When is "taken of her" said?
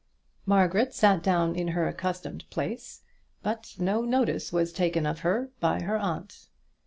4.73-5.51